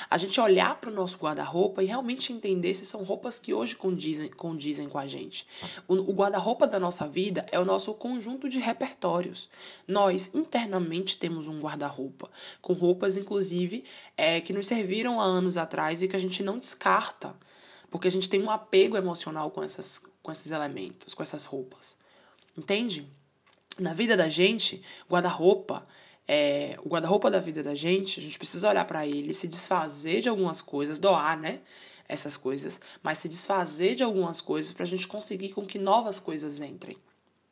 a 0.09 0.17
gente 0.17 0.41
olhar 0.41 0.77
para 0.81 0.91
o 0.91 0.93
nosso 0.93 1.19
guarda-roupa 1.19 1.83
e 1.83 1.87
realmente 1.87 2.33
entender 2.33 2.75
se 2.75 2.87
são 2.87 3.03
roupas 3.03 3.39
que 3.39 3.53
hoje 3.53 3.75
condizem, 3.75 4.29
condizem 4.29 4.89
com 4.89 4.99
a 4.99 5.07
gente. 5.07 5.47
O, 5.89 5.95
o 5.95 6.13
guarda-roupa 6.13 6.67
da 6.67 6.79
nossa 6.79 7.09
vida 7.09 7.45
é 7.51 7.59
o 7.59 7.65
nosso 7.65 7.93
conjunto 7.95 8.49
de 8.49 8.59
repertórios. 8.59 9.49
Nós 9.87 10.31
internamente 10.35 11.19
temos 11.19 11.49
um 11.49 11.59
guarda-roupa, 11.59 12.31
com 12.61 12.73
roupas, 12.73 13.17
inclusive, 13.17 13.85
é, 14.17 14.41
que 14.41 14.53
nos 14.53 14.67
serviram 14.67 15.21
há 15.21 15.25
anos 15.25 15.57
atrás 15.57 16.03
e 16.03 16.09
que 16.09 16.17
a 16.17 16.21
gente 16.21 16.43
não 16.43 16.59
descarta, 16.59 17.35
porque 17.91 18.09
a 18.09 18.11
gente 18.11 18.29
tem 18.29 18.43
um 18.43 18.51
apego 18.51 18.97
emocional 18.97 19.51
com, 19.51 19.63
essas, 19.63 20.01
com 20.23 20.31
esses 20.31 20.53
elementos, 20.53 21.15
com 21.15 21.23
essas 21.23 21.45
roupas. 21.45 21.97
Entende? 22.57 23.07
Na 23.79 23.93
vida 23.93 24.17
da 24.17 24.29
gente, 24.29 24.83
guarda-roupa 25.11 25.87
é, 26.27 26.77
o 26.85 26.89
guarda-roupa 26.89 27.31
da 27.31 27.41
vida 27.41 27.63
da 27.63 27.75
gente, 27.75 28.21
a 28.21 28.23
gente 28.23 28.39
precisa 28.39 28.69
olhar 28.69 28.85
para 28.85 29.07
ele, 29.07 29.33
se 29.35 29.47
desfazer 29.47 30.21
de 30.21 30.29
algumas 30.29 30.61
coisas, 30.61 30.99
doar, 30.99 31.39
né? 31.39 31.61
essas 32.09 32.37
coisas, 32.37 32.81
mas 33.03 33.19
se 33.19 33.29
desfazer 33.29 33.95
de 33.95 34.03
algumas 34.03 34.41
coisas 34.41 34.73
para 34.73 34.85
a 34.85 34.87
gente 34.87 35.09
conseguir 35.09 35.51
com 35.51 35.67
que 35.67 35.79
novas 35.79 36.21
coisas 36.21 36.61
entrem. 36.61 36.97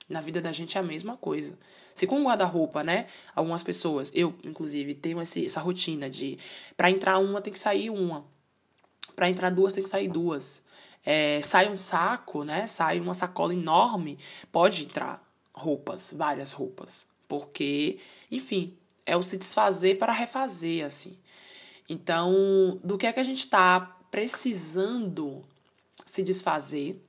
Na 0.08 0.20
vida 0.20 0.40
da 0.40 0.52
gente 0.52 0.76
é 0.76 0.80
a 0.80 0.82
mesma 0.84 1.16
coisa. 1.16 1.58
Se 1.94 2.06
com 2.06 2.22
guarda-roupa, 2.24 2.82
né? 2.82 3.06
Algumas 3.34 3.62
pessoas, 3.62 4.10
eu 4.14 4.34
inclusive, 4.44 4.94
tenho 4.94 5.20
esse, 5.22 5.46
essa 5.46 5.60
rotina 5.60 6.10
de 6.10 6.38
para 6.76 6.90
entrar 6.90 7.18
uma 7.18 7.40
tem 7.40 7.52
que 7.52 7.58
sair 7.58 7.88
uma. 7.88 8.24
Para 9.16 9.30
entrar 9.30 9.50
duas 9.50 9.72
tem 9.72 9.82
que 9.82 9.88
sair 9.88 10.08
duas. 10.08 10.62
É, 11.06 11.40
sai 11.40 11.70
um 11.70 11.76
saco, 11.76 12.44
né? 12.44 12.66
Sai 12.66 13.00
uma 13.00 13.14
sacola 13.14 13.54
enorme, 13.54 14.18
pode 14.52 14.84
entrar 14.84 15.22
roupas, 15.54 16.12
várias 16.16 16.52
roupas. 16.52 17.06
Porque, 17.26 17.98
enfim, 18.36 18.76
é 19.06 19.16
o 19.16 19.22
se 19.22 19.36
desfazer 19.36 19.98
para 19.98 20.12
refazer, 20.12 20.84
assim. 20.84 21.18
Então, 21.88 22.80
do 22.82 22.96
que 22.96 23.06
é 23.06 23.12
que 23.12 23.20
a 23.20 23.24
gente 23.24 23.40
está 23.40 23.80
precisando 24.10 25.44
se 26.06 26.22
desfazer 26.22 27.00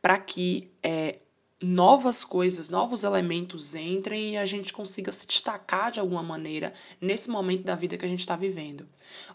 para 0.00 0.18
que 0.18 0.70
é, 0.82 1.18
novas 1.60 2.22
coisas, 2.22 2.68
novos 2.68 3.02
elementos 3.02 3.74
entrem 3.74 4.34
e 4.34 4.36
a 4.36 4.44
gente 4.44 4.72
consiga 4.72 5.10
se 5.10 5.26
destacar 5.26 5.90
de 5.90 5.98
alguma 5.98 6.22
maneira 6.22 6.72
nesse 7.00 7.30
momento 7.30 7.64
da 7.64 7.74
vida 7.74 7.96
que 7.96 8.04
a 8.04 8.08
gente 8.08 8.20
está 8.20 8.36
vivendo. 8.36 8.86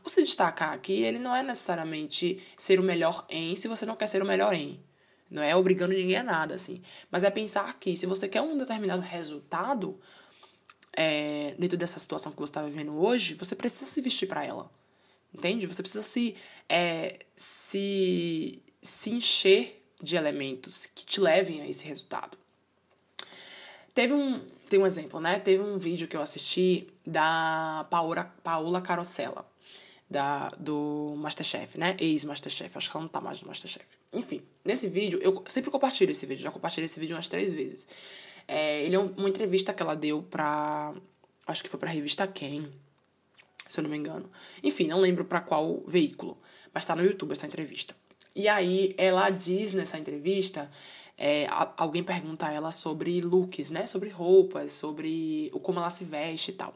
O 0.03 0.09
se 0.09 0.21
destacar 0.21 0.73
aqui, 0.73 1.01
ele 1.01 1.19
não 1.19 1.35
é 1.35 1.41
necessariamente 1.41 2.41
ser 2.55 2.79
o 2.79 2.83
melhor 2.83 3.25
em 3.29 3.55
se 3.55 3.67
você 3.67 3.85
não 3.85 3.95
quer 3.95 4.07
ser 4.07 4.21
o 4.21 4.25
melhor 4.25 4.53
em. 4.53 4.79
Não 5.29 5.41
é 5.41 5.55
obrigando 5.55 5.95
ninguém 5.95 6.17
a 6.17 6.23
nada, 6.23 6.55
assim. 6.55 6.81
Mas 7.09 7.23
é 7.23 7.29
pensar 7.29 7.79
que 7.79 7.95
se 7.95 8.05
você 8.05 8.27
quer 8.27 8.41
um 8.41 8.57
determinado 8.57 9.01
resultado 9.01 10.00
é, 10.93 11.55
dentro 11.57 11.77
dessa 11.77 12.00
situação 12.00 12.31
que 12.31 12.38
você 12.38 12.51
está 12.51 12.63
vivendo 12.63 12.93
hoje, 12.98 13.33
você 13.36 13.55
precisa 13.55 13.86
se 13.86 14.01
vestir 14.01 14.27
para 14.27 14.45
ela. 14.45 14.69
Entende? 15.33 15.65
Você 15.65 15.81
precisa 15.81 16.01
se, 16.01 16.36
é, 16.67 17.19
se, 17.36 18.62
se 18.81 19.10
encher 19.12 19.81
de 20.01 20.15
elementos 20.15 20.88
que 20.88 21.05
te 21.05 21.21
levem 21.21 21.62
a 21.62 21.67
esse 21.67 21.86
resultado. 21.86 22.38
Teve 23.93 24.13
um, 24.13 24.39
tem 24.69 24.79
um 24.79 24.86
exemplo, 24.86 25.19
né? 25.19 25.39
Teve 25.39 25.62
um 25.62 25.77
vídeo 25.77 26.07
que 26.07 26.15
eu 26.15 26.21
assisti 26.21 26.88
da 27.05 27.86
Paola, 27.89 28.33
Paola 28.43 28.81
Carosella, 28.81 29.45
da, 30.10 30.50
do 30.57 31.13
Masterchef, 31.17 31.77
né? 31.77 31.95
Ex-Masterchef, 32.00 32.77
acho 32.77 32.89
que 32.89 32.98
ela 32.98 33.03
não 33.03 33.10
tá 33.10 33.21
mais 33.21 33.41
no 33.41 33.48
Masterchef. 33.48 33.86
Enfim, 34.13 34.41
nesse 34.65 34.88
vídeo, 34.88 35.19
eu 35.21 35.43
sempre 35.48 35.71
compartilho 35.71 36.12
esse 36.12 36.25
vídeo, 36.25 36.43
já 36.43 36.51
compartilhei 36.51 36.86
esse 36.86 37.00
vídeo 37.00 37.15
umas 37.15 37.27
três 37.27 37.53
vezes. 37.53 37.88
É, 38.48 38.83
ele 38.83 38.95
é 38.95 39.00
uma 39.00 39.29
entrevista 39.29 39.74
que 39.74 39.81
ela 39.81 39.95
deu 39.95 40.24
pra. 40.24 40.93
Acho 41.48 41.63
que 41.63 41.69
foi 41.69 41.79
pra 41.79 41.89
revista 41.89 42.27
Quem, 42.27 42.67
se 43.69 43.79
eu 43.79 43.83
não 43.83 43.89
me 43.89 43.98
engano. 43.98 44.29
Enfim, 44.63 44.88
não 44.88 45.00
lembro 45.00 45.25
para 45.25 45.41
qual 45.41 45.83
veículo, 45.88 46.38
mas 46.74 46.86
tá 46.86 46.95
no 46.95 47.03
YouTube 47.03 47.31
essa 47.31 47.48
entrevista. 47.48 47.95
E 48.36 48.48
aí 48.48 48.95
ela 48.98 49.29
diz 49.29 49.74
nessa 49.74 49.98
entrevista, 49.98 50.71
é, 51.17 51.48
alguém 51.77 52.03
pergunta 52.03 52.48
a 52.48 52.51
ela 52.51 52.71
sobre 52.71 53.21
looks, 53.21 53.69
né? 53.69 53.86
Sobre 53.86 54.10
roupas, 54.10 54.71
sobre 54.71 55.50
o 55.53 55.60
como 55.60 55.79
ela 55.79 55.89
se 55.89 56.03
veste 56.03 56.51
e 56.51 56.53
tal. 56.53 56.74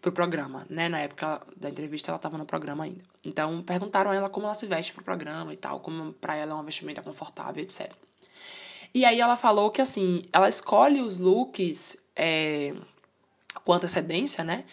Pro 0.00 0.12
programa, 0.12 0.66
né? 0.68 0.88
Na 0.88 1.00
época 1.00 1.40
da 1.56 1.70
entrevista 1.70 2.10
ela 2.10 2.18
tava 2.18 2.36
no 2.36 2.44
programa 2.44 2.84
ainda. 2.84 3.02
Então 3.24 3.62
perguntaram 3.62 4.10
a 4.10 4.14
ela 4.14 4.28
como 4.28 4.46
ela 4.46 4.54
se 4.54 4.66
veste 4.66 4.92
pro 4.92 5.04
programa 5.04 5.52
e 5.52 5.56
tal, 5.56 5.80
como 5.80 6.12
para 6.12 6.36
ela 6.36 6.52
é 6.52 6.54
uma 6.54 6.64
vestimenta 6.64 7.02
confortável, 7.02 7.62
etc. 7.62 7.92
E 8.94 9.04
aí 9.04 9.20
ela 9.20 9.36
falou 9.36 9.70
que 9.70 9.80
assim, 9.80 10.24
ela 10.32 10.48
escolhe 10.48 11.00
os 11.00 11.18
looks 11.18 11.96
é, 12.16 12.74
com 13.64 13.72
antecedência, 13.72 14.42
né? 14.42 14.64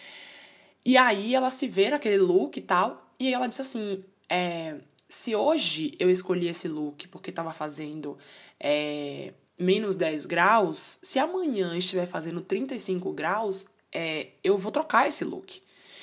E 0.84 0.96
aí 0.96 1.34
ela 1.34 1.50
se 1.50 1.66
vê 1.66 1.90
naquele 1.90 2.18
look 2.18 2.56
e 2.56 2.62
tal. 2.62 3.10
E 3.18 3.32
ela 3.32 3.46
disse 3.46 3.62
assim: 3.62 4.04
é, 4.28 4.76
se 5.08 5.34
hoje 5.34 5.94
eu 5.98 6.10
escolhi 6.10 6.48
esse 6.48 6.68
look 6.68 7.08
porque 7.08 7.30
estava 7.30 7.52
fazendo 7.52 8.16
é, 8.58 9.32
menos 9.58 9.96
10 9.96 10.26
graus, 10.26 10.98
se 11.02 11.18
amanhã 11.18 11.76
estiver 11.76 12.06
fazendo 12.06 12.40
35 12.40 13.12
graus, 13.12 13.66
é, 13.92 14.28
eu 14.42 14.58
vou 14.58 14.72
trocar 14.72 15.08
esse 15.08 15.24
look. 15.24 15.62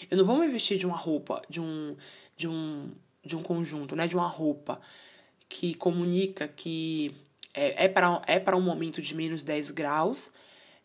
Eu 0.09 0.17
não 0.17 0.25
vou 0.25 0.37
me 0.37 0.47
vestir 0.47 0.77
de 0.77 0.85
uma 0.85 0.97
roupa, 0.97 1.41
de 1.49 1.61
um, 1.61 1.95
de 2.35 2.47
um, 2.47 2.91
de 3.23 3.35
um 3.35 3.43
conjunto, 3.43 3.95
né? 3.95 4.07
De 4.07 4.15
uma 4.15 4.27
roupa 4.27 4.81
que 5.47 5.73
comunica 5.75 6.47
que 6.47 7.15
é, 7.53 7.85
é 7.85 7.87
para 7.87 8.21
é 8.27 8.39
para 8.39 8.57
um 8.57 8.61
momento 8.61 9.01
de 9.01 9.15
menos 9.15 9.43
10 9.43 9.71
graus, 9.71 10.31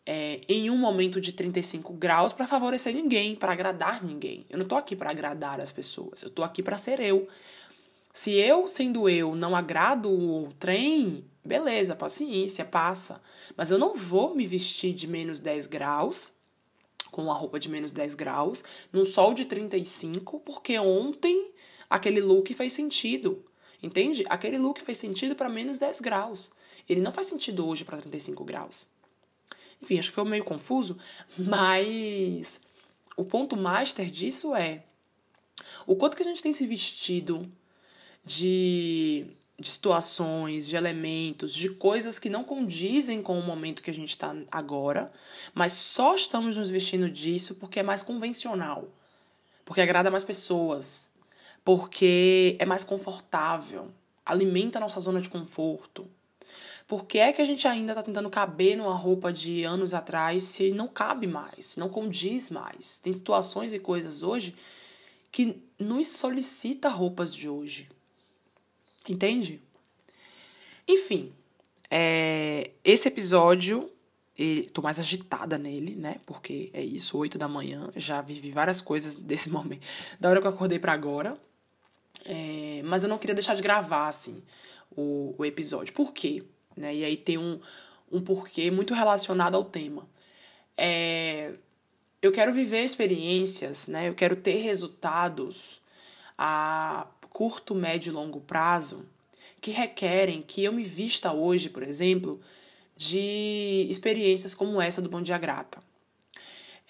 é, 0.05 0.41
em 0.47 0.69
um 0.69 0.77
momento 0.77 1.19
de 1.19 1.33
35 1.33 1.93
graus 1.93 2.33
para 2.33 2.47
favorecer 2.47 2.93
ninguém, 2.93 3.35
para 3.35 3.51
agradar 3.51 4.03
ninguém. 4.03 4.45
Eu 4.49 4.57
não 4.57 4.65
tô 4.65 4.75
aqui 4.75 4.95
para 4.95 5.11
agradar 5.11 5.59
as 5.59 5.71
pessoas, 5.71 6.23
eu 6.23 6.29
tô 6.29 6.43
aqui 6.43 6.63
para 6.63 6.77
ser 6.77 6.99
eu. 6.99 7.27
Se 8.11 8.31
eu, 8.31 8.67
sendo 8.67 9.07
eu, 9.07 9.35
não 9.35 9.55
agrado 9.55 10.11
o 10.11 10.51
trem, 10.59 11.23
beleza, 11.45 11.95
paciência, 11.95 12.65
passa. 12.65 13.21
Mas 13.55 13.69
eu 13.71 13.77
não 13.77 13.93
vou 13.93 14.35
me 14.35 14.47
vestir 14.47 14.93
de 14.93 15.07
menos 15.07 15.39
10 15.39 15.67
graus, 15.67 16.31
com 17.11 17.23
uma 17.23 17.33
roupa 17.33 17.59
de 17.59 17.69
menos 17.69 17.91
10 17.91 18.15
graus, 18.15 18.63
num 18.91 19.05
sol 19.05 19.33
de 19.33 19.45
35, 19.45 20.39
porque 20.39 20.77
ontem 20.79 21.51
aquele 21.89 22.19
look 22.19 22.53
fez 22.53 22.73
sentido. 22.73 23.45
Entende? 23.81 24.25
Aquele 24.27 24.57
look 24.57 24.81
fez 24.81 24.97
sentido 24.97 25.35
para 25.35 25.47
menos 25.47 25.77
10 25.77 26.01
graus. 26.01 26.51
Ele 26.89 27.01
não 27.01 27.11
faz 27.11 27.27
sentido 27.27 27.65
hoje 27.67 27.85
para 27.85 27.99
35 27.99 28.43
graus. 28.43 28.87
Enfim, 29.81 29.97
acho 29.99 30.09
que 30.09 30.15
foi 30.15 30.25
meio 30.25 30.43
confuso, 30.43 30.97
mas 31.37 32.59
o 33.15 33.23
ponto 33.23 33.55
master 33.55 34.09
disso 34.09 34.55
é 34.55 34.83
o 35.85 35.95
quanto 35.95 36.17
que 36.17 36.23
a 36.23 36.25
gente 36.25 36.43
tem 36.43 36.51
se 36.51 36.65
vestido 36.65 37.49
de, 38.25 39.25
de 39.57 39.69
situações, 39.69 40.67
de 40.67 40.75
elementos, 40.75 41.53
de 41.53 41.69
coisas 41.69 42.19
que 42.19 42.29
não 42.29 42.43
condizem 42.43 43.21
com 43.21 43.39
o 43.39 43.43
momento 43.43 43.83
que 43.83 43.89
a 43.89 43.93
gente 43.93 44.09
está 44.09 44.35
agora, 44.51 45.11
mas 45.53 45.73
só 45.73 46.15
estamos 46.15 46.57
nos 46.57 46.69
vestindo 46.69 47.09
disso 47.09 47.55
porque 47.55 47.79
é 47.79 47.83
mais 47.83 48.01
convencional, 48.01 48.87
porque 49.63 49.81
agrada 49.81 50.11
mais 50.11 50.23
pessoas, 50.23 51.07
porque 51.63 52.55
é 52.59 52.65
mais 52.65 52.83
confortável, 52.83 53.91
alimenta 54.25 54.77
a 54.77 54.81
nossa 54.81 54.99
zona 54.99 55.21
de 55.21 55.29
conforto. 55.29 56.07
Por 56.89 57.05
que 57.05 57.19
é 57.19 57.31
que 57.31 57.39
a 57.39 57.45
gente 57.45 57.67
ainda 57.67 57.91
está 57.91 58.01
tentando 58.01 58.31
caber 58.31 58.75
numa 58.75 58.95
roupa 58.95 59.31
de 59.31 59.63
anos 59.63 59.93
atrás 59.93 60.41
se 60.41 60.71
não 60.71 60.87
cabe 60.87 61.27
mais, 61.27 61.77
não 61.77 61.87
condiz 61.87 62.49
mais? 62.49 62.97
Tem 62.97 63.13
situações 63.13 63.71
e 63.73 63.77
coisas 63.77 64.23
hoje 64.23 64.55
que 65.31 65.61
nos 65.77 66.07
solicita 66.07 66.89
roupas 66.89 67.35
de 67.35 67.47
hoje. 67.47 67.87
Entende? 69.07 69.61
Enfim, 70.87 71.31
é, 71.91 72.71
esse 72.83 73.07
episódio, 73.07 73.91
tô 74.73 74.81
mais 74.81 74.99
agitada 74.99 75.59
nele, 75.59 75.93
né? 75.93 76.19
Porque 76.25 76.71
é 76.73 76.81
isso, 76.83 77.19
8 77.19 77.37
da 77.37 77.47
manhã, 77.47 77.91
já 77.95 78.19
vivi 78.19 78.49
várias 78.49 78.81
coisas 78.81 79.13
desse 79.13 79.47
momento, 79.53 79.85
da 80.19 80.27
hora 80.27 80.41
que 80.41 80.47
eu 80.47 80.51
acordei 80.51 80.79
para 80.79 80.93
agora. 80.93 81.37
É, 82.25 82.81
mas 82.83 83.03
eu 83.03 83.09
não 83.09 83.19
queria 83.19 83.35
deixar 83.35 83.53
de 83.53 83.61
gravar, 83.61 84.07
assim, 84.07 84.41
o, 84.89 85.35
o 85.37 85.45
episódio. 85.45 85.93
Por 85.93 86.11
quê? 86.11 86.43
Né? 86.79 86.95
E 86.95 87.03
aí 87.03 87.17
tem 87.17 87.37
um, 87.37 87.59
um 88.09 88.21
porquê 88.21 88.71
muito 88.71 88.93
relacionado 88.93 89.55
ao 89.55 89.65
tema. 89.65 90.07
É, 90.77 91.53
eu 92.21 92.31
quero 92.31 92.53
viver 92.53 92.83
experiências, 92.83 93.87
né? 93.87 94.07
Eu 94.07 94.15
quero 94.15 94.35
ter 94.35 94.61
resultados 94.61 95.81
a 96.37 97.05
curto, 97.29 97.75
médio 97.75 98.11
e 98.11 98.13
longo 98.13 98.39
prazo 98.39 99.05
que 99.61 99.71
requerem 99.71 100.41
que 100.41 100.63
eu 100.63 100.71
me 100.71 100.83
vista 100.83 101.33
hoje, 101.33 101.69
por 101.69 101.83
exemplo, 101.83 102.39
de 102.95 103.85
experiências 103.89 104.55
como 104.55 104.81
essa 104.81 105.01
do 105.01 105.09
Bom 105.09 105.21
Dia 105.21 105.37
Grata. 105.37 105.83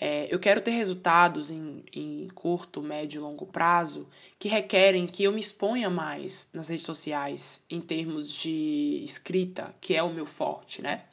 É, 0.01 0.33
eu 0.33 0.39
quero 0.39 0.61
ter 0.61 0.71
resultados 0.71 1.51
em, 1.51 1.83
em 1.93 2.29
curto, 2.33 2.81
médio 2.81 3.19
e 3.19 3.21
longo 3.21 3.45
prazo 3.45 4.07
que 4.37 4.47
requerem 4.47 5.05
que 5.05 5.23
eu 5.23 5.33
me 5.33 5.41
exponha 5.41 5.89
mais 5.89 6.47
nas 6.53 6.69
redes 6.69 6.85
sociais 6.85 7.61
em 7.69 7.81
termos 7.81 8.31
de 8.31 9.01
escrita, 9.03 9.75
que 9.81 9.93
é 9.93 10.01
o 10.01 10.13
meu 10.13 10.25
forte, 10.25 10.81
né? 10.81 11.03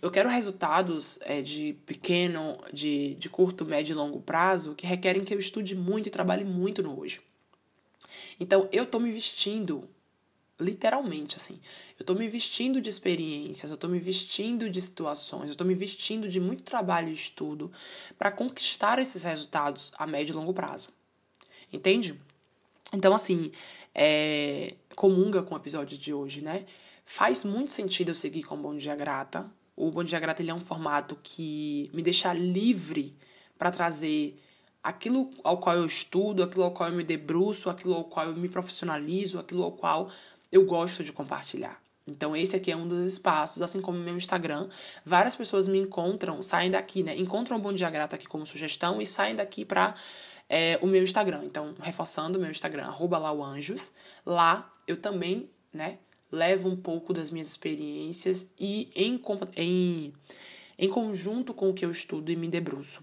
Eu 0.00 0.10
quero 0.10 0.28
resultados 0.28 1.20
é, 1.20 1.40
de 1.40 1.74
pequeno, 1.86 2.58
de, 2.72 3.14
de 3.14 3.28
curto, 3.28 3.64
médio 3.64 3.92
e 3.92 3.94
longo 3.94 4.20
prazo 4.20 4.74
que 4.74 4.84
requerem 4.84 5.22
que 5.22 5.32
eu 5.32 5.38
estude 5.38 5.76
muito 5.76 6.08
e 6.08 6.10
trabalhe 6.10 6.44
muito 6.44 6.82
no 6.82 6.98
hoje. 6.98 7.20
Então, 8.40 8.68
eu 8.72 8.84
tô 8.84 8.98
me 8.98 9.12
vestindo 9.12 9.88
literalmente 10.60 11.36
assim. 11.36 11.60
Eu 11.98 12.04
tô 12.04 12.14
me 12.14 12.28
vestindo 12.28 12.80
de 12.80 12.88
experiências, 12.88 13.70
eu 13.70 13.76
tô 13.76 13.88
me 13.88 13.98
vestindo 13.98 14.68
de 14.70 14.80
situações, 14.80 15.50
eu 15.50 15.56
tô 15.56 15.64
me 15.64 15.74
vestindo 15.74 16.28
de 16.28 16.40
muito 16.40 16.62
trabalho 16.62 17.08
e 17.08 17.12
estudo 17.12 17.70
para 18.18 18.30
conquistar 18.30 18.98
esses 18.98 19.24
resultados 19.24 19.92
a 19.96 20.06
médio 20.06 20.32
e 20.32 20.36
longo 20.36 20.52
prazo. 20.52 20.90
Entende? 21.72 22.20
Então, 22.92 23.14
assim, 23.14 23.50
é, 23.94 24.74
comunga 24.94 25.42
com 25.42 25.54
o 25.54 25.58
episódio 25.58 25.96
de 25.96 26.12
hoje, 26.12 26.42
né? 26.42 26.66
Faz 27.04 27.44
muito 27.44 27.72
sentido 27.72 28.10
eu 28.10 28.14
seguir 28.14 28.42
com 28.42 28.54
o 28.54 28.58
Bom 28.58 28.76
Dia 28.76 28.94
Grata. 28.94 29.50
O 29.74 29.90
Bom 29.90 30.04
Dia 30.04 30.20
Grata 30.20 30.42
ele 30.42 30.50
é 30.50 30.54
um 30.54 30.64
formato 30.64 31.16
que 31.22 31.90
me 31.92 32.02
deixa 32.02 32.32
livre 32.32 33.16
para 33.58 33.70
trazer 33.70 34.38
aquilo 34.82 35.30
ao 35.44 35.58
qual 35.58 35.76
eu 35.76 35.86
estudo, 35.86 36.42
aquilo 36.42 36.64
ao 36.64 36.72
qual 36.72 36.90
eu 36.90 36.96
me 36.96 37.04
debruço, 37.04 37.70
aquilo 37.70 37.94
ao 37.94 38.04
qual 38.04 38.26
eu 38.26 38.36
me 38.36 38.48
profissionalizo, 38.48 39.38
aquilo 39.38 39.62
ao 39.62 39.72
qual 39.72 40.10
eu 40.52 40.64
gosto 40.64 41.02
de 41.02 41.12
compartilhar. 41.12 41.82
Então, 42.06 42.36
esse 42.36 42.54
aqui 42.54 42.70
é 42.70 42.76
um 42.76 42.86
dos 42.86 43.06
espaços, 43.06 43.62
assim 43.62 43.80
como 43.80 43.98
o 43.98 44.02
meu 44.02 44.16
Instagram. 44.16 44.68
Várias 45.04 45.34
pessoas 45.34 45.66
me 45.66 45.78
encontram, 45.78 46.42
saem 46.42 46.70
daqui, 46.70 47.02
né? 47.02 47.16
Encontram 47.16 47.56
o 47.56 47.60
Bom 47.60 47.72
Dia 47.72 47.88
Grata 47.88 48.16
aqui 48.16 48.26
como 48.26 48.44
sugestão 48.44 49.00
e 49.00 49.06
saem 49.06 49.36
daqui 49.36 49.64
para 49.64 49.94
é, 50.48 50.78
o 50.82 50.86
meu 50.86 51.02
Instagram. 51.02 51.42
Então, 51.44 51.74
reforçando 51.80 52.38
o 52.38 52.40
meu 52.40 52.50
Instagram, 52.50 52.84
arroba 52.84 53.18
lauanjos. 53.18 53.92
Lá 54.26 54.70
eu 54.86 54.96
também, 54.96 55.48
né, 55.72 55.98
levo 56.30 56.68
um 56.68 56.76
pouco 56.76 57.12
das 57.12 57.30
minhas 57.30 57.48
experiências 57.48 58.50
e 58.58 58.90
em, 58.96 59.20
em, 59.56 60.12
em 60.76 60.88
conjunto 60.88 61.54
com 61.54 61.70
o 61.70 61.74
que 61.74 61.84
eu 61.84 61.90
estudo 61.90 62.32
e 62.32 62.36
me 62.36 62.48
debruço. 62.48 63.00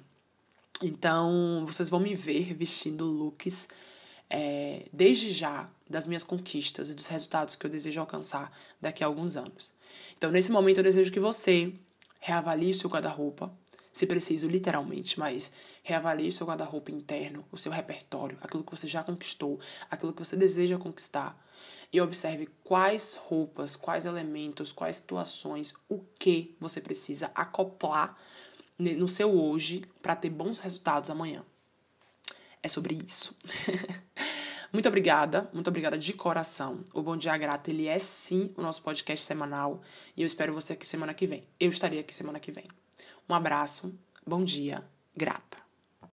Então, 0.84 1.64
vocês 1.66 1.90
vão 1.90 2.00
me 2.00 2.16
ver 2.16 2.54
vestindo 2.54 3.06
looks 3.06 3.68
é, 4.30 4.86
desde 4.92 5.32
já 5.32 5.70
das 5.90 6.06
minhas 6.06 6.24
conquistas 6.24 6.90
e 6.90 6.94
dos 6.94 7.08
resultados 7.08 7.56
que 7.56 7.66
eu 7.66 7.70
desejo 7.70 8.00
alcançar 8.00 8.56
daqui 8.80 9.04
a 9.04 9.08
alguns 9.08 9.36
anos. 9.36 9.72
Então, 10.18 10.32
nesse 10.32 10.52
momento, 10.52 10.78
eu 10.78 10.84
desejo 10.84 11.12
que 11.12 11.20
você 11.20 11.74
reavalie 12.20 12.72
o 12.72 12.76
seu 12.76 12.90
guarda-roupa, 12.90 13.52
se 13.92 14.06
preciso, 14.06 14.48
literalmente, 14.48 15.20
mas 15.20 15.52
reavalie 15.84 16.30
o 16.30 16.32
seu 16.32 16.46
guarda-roupa 16.46 16.92
interno, 16.92 17.46
o 17.52 17.58
seu 17.58 17.72
repertório, 17.72 18.38
aquilo 18.42 18.64
que 18.64 18.72
você 18.72 18.88
já 18.88 19.04
conquistou, 19.04 19.60
aquilo 19.90 20.14
que 20.14 20.24
você 20.24 20.36
deseja 20.36 20.78
conquistar. 20.78 21.38
E 21.92 22.00
observe 22.00 22.48
quais 22.64 23.16
roupas, 23.16 23.76
quais 23.76 24.06
elementos, 24.06 24.72
quais 24.72 24.98
situações, 24.98 25.74
o 25.90 26.00
que 26.20 26.56
você 26.60 26.80
precisa 26.80 27.32
acoplar 27.34 28.16
no 28.78 29.08
seu 29.08 29.38
hoje 29.38 29.84
para 30.02 30.16
ter 30.16 30.30
bons 30.30 30.60
resultados 30.60 31.10
amanhã. 31.10 31.44
É 32.62 32.68
sobre 32.68 32.96
isso. 32.96 33.36
muito 34.72 34.88
obrigada, 34.88 35.50
muito 35.54 35.68
obrigada 35.68 35.98
de 35.98 36.14
coração. 36.14 36.84
O 36.94 37.02
Bom 37.02 37.18
Dia 37.18 37.38
Grata, 37.38 37.70
ele 37.72 37.88
é 37.88 37.98
sim 37.98 38.54
o 38.56 38.62
nosso 38.62 38.82
podcast 38.84 39.26
semanal 39.26 39.82
e 40.16 40.22
eu 40.22 40.28
espero 40.28 40.54
você 40.54 40.74
aqui 40.74 40.86
semana 40.86 41.14
que 41.14 41.26
vem. 41.26 41.44
Eu 41.60 41.70
estarei 41.70 42.00
aqui 42.00 42.14
semana 42.14 42.40
que 42.40 42.52
vem. 42.52 42.66
Um 43.28 43.34
abraço, 43.34 43.94
bom 44.26 44.44
dia, 44.44 44.84
grata. 45.16 45.69